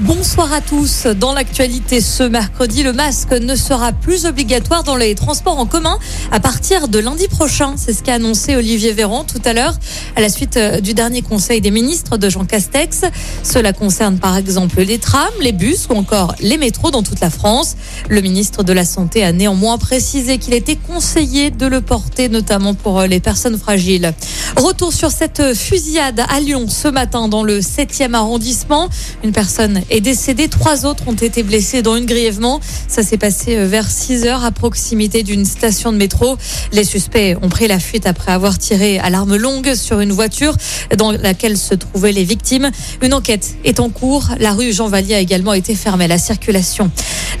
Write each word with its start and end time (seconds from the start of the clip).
Bonsoir 0.00 0.52
à 0.52 0.60
tous. 0.60 1.06
Dans 1.06 1.32
l'actualité 1.32 2.00
ce 2.00 2.24
mercredi, 2.24 2.82
le 2.82 2.92
masque 2.92 3.30
ne 3.30 3.54
sera 3.54 3.92
plus 3.92 4.26
obligatoire 4.26 4.82
dans 4.82 4.96
les 4.96 5.14
transports 5.14 5.56
en 5.56 5.66
commun 5.66 6.00
à 6.32 6.40
partir 6.40 6.88
de 6.88 6.98
lundi 6.98 7.28
prochain. 7.28 7.74
C'est 7.76 7.92
ce 7.92 8.02
qu'a 8.02 8.14
annoncé 8.14 8.56
Olivier 8.56 8.92
Véran 8.92 9.22
tout 9.22 9.40
à 9.44 9.52
l'heure 9.52 9.76
à 10.16 10.20
la 10.20 10.28
suite 10.28 10.56
euh, 10.56 10.80
du 10.80 10.94
dernier 10.94 11.22
conseil 11.22 11.60
des 11.60 11.70
ministres 11.70 12.16
de 12.16 12.28
Jean 12.28 12.44
Castex. 12.44 13.02
Cela 13.44 13.72
concerne 13.72 14.18
par 14.18 14.36
exemple 14.36 14.82
les 14.82 14.98
trams, 14.98 15.30
les 15.40 15.52
bus 15.52 15.86
ou 15.88 15.92
encore 15.92 16.34
les 16.40 16.58
métros 16.58 16.90
dans 16.90 17.04
toute 17.04 17.20
la 17.20 17.30
France. 17.30 17.76
Le 18.08 18.20
ministre 18.20 18.64
de 18.64 18.72
la 18.72 18.84
Santé 18.84 19.22
a 19.22 19.30
néanmoins 19.30 19.78
précisé 19.78 20.38
qu'il 20.38 20.54
était 20.54 20.74
conseillé 20.74 21.52
de 21.52 21.66
le 21.66 21.80
porter 21.80 22.28
notamment 22.28 22.74
pour 22.74 22.98
euh, 22.98 23.06
les 23.06 23.20
personnes 23.20 23.58
fragiles. 23.58 24.12
Retour 24.56 24.92
sur 24.92 25.12
cette 25.12 25.54
fusillade 25.54 26.20
à 26.28 26.40
Lyon 26.40 26.66
ce 26.68 26.88
matin 26.88 27.28
dans 27.28 27.44
le 27.44 27.60
7e 27.60 28.14
arrondissement. 28.14 28.88
Une 29.22 29.30
personne 29.32 29.83
est 29.90 30.00
décédé. 30.00 30.48
Trois 30.48 30.86
autres 30.86 31.04
ont 31.06 31.14
été 31.14 31.42
blessés, 31.42 31.82
dont 31.82 31.96
une 31.96 32.06
grièvement. 32.06 32.60
Ça 32.88 33.02
s'est 33.02 33.18
passé 33.18 33.56
euh, 33.56 33.66
vers 33.66 33.90
6 33.90 34.24
heures 34.26 34.44
à 34.44 34.50
proximité 34.50 35.22
d'une 35.22 35.44
station 35.44 35.92
de 35.92 35.96
métro. 35.96 36.36
Les 36.72 36.84
suspects 36.84 37.36
ont 37.42 37.48
pris 37.48 37.68
la 37.68 37.78
fuite 37.78 38.06
après 38.06 38.32
avoir 38.32 38.58
tiré 38.58 38.98
à 38.98 39.10
l'arme 39.10 39.36
longue 39.36 39.74
sur 39.74 40.00
une 40.00 40.12
voiture 40.12 40.56
dans 40.96 41.12
laquelle 41.12 41.56
se 41.56 41.74
trouvaient 41.74 42.12
les 42.12 42.24
victimes. 42.24 42.70
Une 43.02 43.14
enquête 43.14 43.56
est 43.64 43.80
en 43.80 43.90
cours. 43.90 44.28
La 44.38 44.52
rue 44.52 44.72
Jean 44.72 44.88
Vallier 44.88 45.14
a 45.14 45.20
également 45.20 45.52
été 45.52 45.74
fermée 45.74 46.04
à 46.04 46.08
la 46.08 46.18
circulation. 46.18 46.90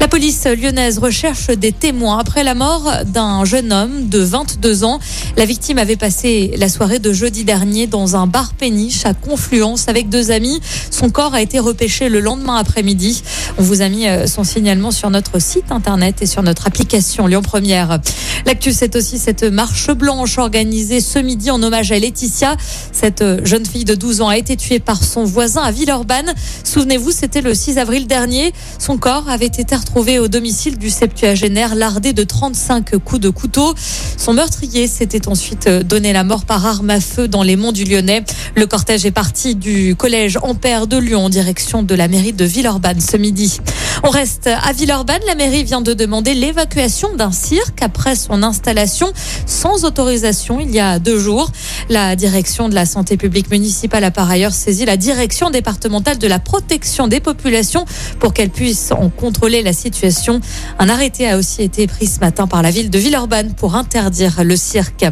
La 0.00 0.08
police 0.08 0.46
lyonnaise 0.46 0.98
recherche 0.98 1.48
des 1.48 1.72
témoins 1.72 2.18
après 2.18 2.42
la 2.42 2.54
mort 2.54 2.90
d'un 3.06 3.44
jeune 3.44 3.72
homme 3.72 4.08
de 4.08 4.18
22 4.18 4.84
ans. 4.84 4.98
La 5.36 5.44
victime 5.44 5.78
avait 5.78 5.96
passé 5.96 6.52
la 6.56 6.68
soirée 6.68 6.98
de 6.98 7.12
jeudi 7.12 7.44
dernier 7.44 7.86
dans 7.86 8.16
un 8.16 8.26
bar 8.26 8.54
péniche 8.54 9.06
à 9.06 9.14
Confluence 9.14 9.88
avec 9.88 10.08
deux 10.08 10.30
amis. 10.30 10.60
Son 10.90 11.10
corps 11.10 11.34
a 11.34 11.42
été 11.42 11.58
repêché 11.58 12.08
le 12.08 12.20
lendemain 12.20 12.56
après-midi. 12.56 13.22
On 13.58 13.62
vous 13.62 13.82
a 13.82 13.88
mis 13.88 14.06
euh, 14.06 14.26
son 14.26 14.44
signalement 14.44 14.90
sur 14.90 15.10
notre 15.10 15.40
site 15.40 15.70
internet 15.70 16.22
et 16.22 16.26
sur 16.26 16.42
notre 16.42 16.66
application 16.66 17.26
Lyon 17.26 17.42
Première. 17.42 18.00
L'actu, 18.46 18.72
c'est 18.72 18.96
aussi 18.96 19.18
cette 19.18 19.44
marche 19.44 19.90
blanche 19.90 20.38
organisée 20.38 21.00
ce 21.00 21.18
midi 21.18 21.50
en 21.50 21.62
hommage 21.62 21.92
à 21.92 21.98
Laetitia. 21.98 22.56
Cette 22.92 23.22
euh, 23.22 23.40
jeune 23.44 23.64
fille 23.64 23.84
de 23.84 23.94
12 23.94 24.22
ans 24.22 24.28
a 24.28 24.36
été 24.36 24.56
tuée 24.56 24.80
par 24.80 25.02
son 25.02 25.24
voisin 25.24 25.62
à 25.62 25.70
Villeurbanne. 25.70 26.34
Souvenez-vous, 26.64 27.10
c'était 27.10 27.40
le 27.40 27.54
6 27.54 27.78
avril 27.78 28.06
dernier. 28.06 28.52
Son 28.78 28.98
corps 28.98 29.28
avait 29.28 29.46
été 29.46 29.64
retrouvé 29.84 30.18
au 30.18 30.28
domicile 30.28 30.78
du 30.78 30.88
septuagénaire 30.88 31.74
lardé 31.74 32.14
de 32.14 32.24
35 32.24 32.96
coups 32.98 33.20
de 33.20 33.28
couteau. 33.28 33.74
Son 34.16 34.32
meurtrier 34.32 34.86
s'était 34.86 35.28
ensuite 35.28 35.66
euh, 35.66 35.82
donné 35.82 36.12
la 36.12 36.24
mort 36.24 36.44
par 36.44 36.64
arme 36.64 36.90
à 36.90 37.00
feu 37.00 37.28
dans 37.28 37.42
les 37.42 37.56
monts 37.56 37.72
du 37.72 37.84
Lyonnais. 37.84 38.24
Le 38.56 38.66
cortège 38.66 39.04
est 39.04 39.10
parti 39.10 39.54
du 39.54 39.96
collège 39.96 40.38
Ampère 40.42 40.86
de 40.86 40.96
Lyon 40.96 41.24
en 41.24 41.28
direction 41.28 41.82
de 41.82 41.94
la 41.94 42.08
mairie 42.08 42.32
de 42.32 42.44
Villeurbanne 42.44 43.00
ce 43.00 43.16
midi. 43.16 43.58
On 44.02 44.10
reste 44.10 44.46
à 44.46 44.72
Villeurbanne. 44.72 45.22
La 45.26 45.34
mairie 45.34 45.64
vient 45.64 45.80
de 45.80 45.92
demander 45.92 46.34
l'évacuation 46.34 47.14
d'un 47.16 47.32
cirque 47.32 47.82
après 47.82 48.16
son 48.16 48.42
installation 48.42 49.12
sans 49.46 49.84
autorisation 49.84 50.60
il 50.60 50.70
y 50.70 50.80
a 50.80 50.98
deux 50.98 51.18
jours. 51.18 51.50
La 51.88 52.16
direction 52.16 52.68
de 52.68 52.74
la 52.74 52.86
santé 52.86 53.16
publique 53.16 53.50
municipale 53.50 54.04
a 54.04 54.10
par 54.10 54.30
ailleurs 54.30 54.52
saisi 54.52 54.84
la 54.84 54.96
direction 54.96 55.50
départementale 55.50 56.18
de 56.18 56.26
la 56.26 56.38
protection 56.38 57.08
des 57.08 57.20
populations 57.20 57.84
pour 58.20 58.32
qu'elle 58.32 58.50
puisse 58.50 58.92
en 58.92 59.10
contrôler 59.10 59.62
la 59.62 59.72
situation. 59.72 60.40
Un 60.78 60.88
arrêté 60.88 61.28
a 61.28 61.36
aussi 61.36 61.62
été 61.62 61.86
pris 61.86 62.06
ce 62.06 62.20
matin 62.20 62.46
par 62.46 62.62
la 62.62 62.70
ville 62.70 62.90
de 62.90 62.98
Villeurbanne 62.98 63.54
pour 63.54 63.74
interdire 63.74 64.03
le 64.44 64.56
cirque. 64.56 65.06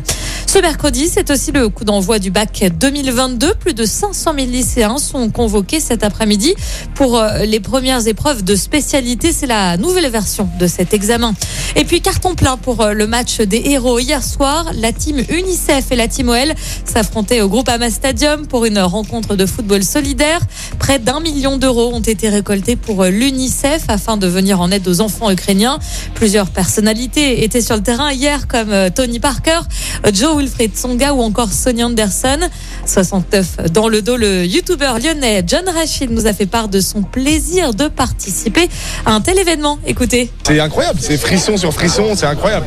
Ce 0.53 0.58
mercredi, 0.58 1.08
c'est 1.08 1.31
aussi 1.31 1.50
le 1.50 1.70
coup 1.70 1.86
d'envoi 1.86 2.19
du 2.19 2.31
bac 2.31 2.62
2022. 2.78 3.55
Plus 3.55 3.72
de 3.72 3.86
500 3.86 4.34
000 4.36 4.48
lycéens 4.48 4.98
sont 4.98 5.31
convoqués 5.31 5.81
cet 5.81 6.05
après-midi 6.05 6.55
pour 6.94 7.17
euh, 7.17 7.47
les 7.47 7.59
premières 7.59 8.06
épreuves 8.06 8.44
de 8.44 8.55
spécialité. 8.55 9.33
C'est 9.33 9.47
la 9.47 9.78
nouvelle 9.78 10.11
version 10.11 10.50
de 10.61 10.67
cet 10.67 10.92
examen. 10.92 11.33
Et 11.75 11.87
puis 11.87 12.03
carton 12.03 12.34
plein 12.34 12.59
pour 12.59 12.82
euh, 12.82 12.93
le 12.93 13.06
match 13.06 13.41
des 13.41 13.62
héros 13.65 13.99
hier 13.99 14.22
soir. 14.22 14.72
La 14.75 14.93
team 14.93 15.25
UNICEF 15.26 15.91
et 15.91 15.97
la 15.97 16.06
team 16.06 16.28
OL 16.28 16.53
s'affrontaient 16.84 17.41
au 17.41 17.49
groupe 17.49 17.71
Ama 17.71 17.88
Stadium 17.88 18.47
pour 18.47 18.66
une 18.66 18.78
rencontre 18.78 19.37
de 19.37 19.47
football 19.47 19.82
solidaire. 19.82 20.41
Près 20.78 20.99
d'un 20.99 21.21
million 21.21 21.56
d'euros 21.56 21.94
ont 21.94 22.00
été 22.00 22.28
récoltés 22.28 22.76
pour 22.76 23.05
euh, 23.05 23.09
l'UNICEF 23.09 23.84
afin 23.88 24.19
de 24.19 24.26
venir 24.26 24.60
en 24.60 24.71
aide 24.71 24.87
aux 24.87 25.00
enfants 25.00 25.31
ukrainiens. 25.31 25.78
Plusieurs 26.15 26.50
personnalités 26.50 27.43
étaient 27.43 27.62
sur 27.62 27.76
le 27.76 27.82
terrain 27.82 28.12
hier 28.12 28.47
comme 28.49 28.91
Tony 28.94 29.19
Parker, 29.19 29.60
Joe 30.12 30.41
Wilfried 30.42 30.75
Tsonga 30.75 31.14
ou 31.14 31.22
encore 31.22 31.53
Sonia 31.53 31.86
Anderson. 31.86 32.38
69 32.84 33.70
dans 33.70 33.88
le 33.88 34.03
dos, 34.03 34.16
le 34.16 34.44
youtubeur 34.44 34.98
lyonnais 34.98 35.44
John 35.47 35.64
Rachid 35.69 36.10
nous 36.10 36.26
a 36.26 36.32
fait 36.32 36.47
part 36.47 36.66
de 36.66 36.80
son 36.80 37.03
plaisir 37.03 37.75
de 37.75 37.86
participer 37.86 38.69
à 39.06 39.12
un 39.12 39.20
tel 39.20 39.38
événement. 39.38 39.78
Écoutez. 39.86 40.31
C'est 40.44 40.58
incroyable, 40.58 40.98
c'est 41.00 41.16
frisson 41.16 41.56
sur 41.56 41.72
frisson, 41.72 42.14
c'est 42.16 42.26
incroyable. 42.26 42.66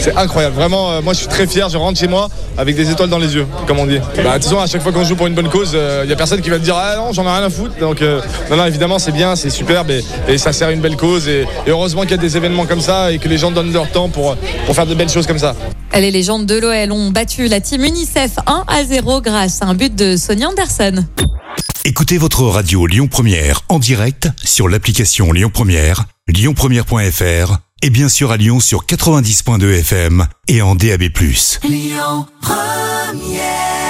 C'est 0.00 0.16
incroyable, 0.16 0.56
vraiment, 0.56 0.90
euh, 0.90 1.00
moi 1.00 1.12
je 1.12 1.20
suis 1.20 1.28
très 1.28 1.46
fier, 1.46 1.68
je 1.68 1.76
rentre 1.76 1.98
chez 1.98 2.08
moi 2.08 2.28
avec 2.58 2.74
des 2.74 2.90
étoiles 2.90 3.08
dans 3.08 3.18
les 3.18 3.34
yeux, 3.34 3.46
comme 3.68 3.78
on 3.78 3.86
dit. 3.86 4.00
Bah, 4.16 4.38
de 4.38 4.56
à 4.56 4.66
chaque 4.66 4.82
fois 4.82 4.90
qu'on 4.90 5.04
joue 5.04 5.14
pour 5.14 5.28
une 5.28 5.34
bonne 5.34 5.48
cause, 5.48 5.70
il 5.74 5.78
euh, 5.78 6.06
n'y 6.06 6.12
a 6.12 6.16
personne 6.16 6.40
qui 6.40 6.50
va 6.50 6.58
te 6.58 6.64
dire 6.64 6.76
Ah 6.76 6.96
non, 6.96 7.12
j'en 7.12 7.24
ai 7.24 7.30
rien 7.30 7.44
à 7.44 7.50
foutre. 7.50 7.76
Donc, 7.78 8.02
euh, 8.02 8.20
non, 8.50 8.56
non, 8.56 8.66
évidemment, 8.66 8.98
c'est 8.98 9.12
bien, 9.12 9.36
c'est 9.36 9.50
superbe 9.50 9.92
et, 10.28 10.38
ça 10.38 10.52
sert 10.52 10.68
à 10.68 10.72
une 10.72 10.80
belle 10.80 10.96
cause. 10.96 11.28
Et, 11.28 11.46
heureusement 11.68 12.02
qu'il 12.02 12.12
y 12.12 12.14
a 12.14 12.16
des 12.16 12.36
événements 12.36 12.66
comme 12.66 12.80
ça 12.80 13.12
et 13.12 13.18
que 13.18 13.28
les 13.28 13.38
gens 13.38 13.52
donnent 13.52 13.72
leur 13.72 13.88
temps 13.90 14.08
pour, 14.08 14.36
pour 14.66 14.74
faire 14.74 14.86
de 14.86 14.94
belles 14.94 15.08
choses 15.08 15.26
comme 15.26 15.38
ça. 15.38 15.54
Les 15.94 16.10
légendes 16.10 16.46
de 16.46 16.58
l'OL 16.58 16.90
ont 16.92 17.10
battu 17.10 17.48
la 17.48 17.60
team 17.60 17.84
UNICEF 17.84 18.38
1 18.46 18.64
à 18.66 18.84
0 18.84 19.20
grâce 19.20 19.60
à 19.60 19.66
un 19.66 19.74
but 19.74 19.94
de 19.94 20.16
Sonia 20.16 20.48
Anderson. 20.48 21.04
Écoutez 21.84 22.16
votre 22.16 22.44
radio 22.44 22.86
Lyon 22.86 23.08
Première 23.08 23.62
en 23.68 23.78
direct 23.78 24.28
sur 24.42 24.68
l'application 24.68 25.32
Lyon 25.32 25.50
Première, 25.52 26.04
lyonpremière.fr 26.28 27.58
et 27.82 27.90
bien 27.90 28.08
sûr 28.08 28.30
à 28.30 28.36
Lyon 28.36 28.60
sur 28.60 28.86
90.2 28.86 29.80
FM 29.80 30.26
et 30.48 30.62
en 30.62 30.74
DAB+. 30.74 31.02
Lyon 31.64 32.26
Première 32.40 33.81